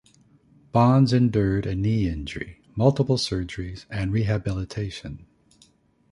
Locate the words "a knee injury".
1.67-2.59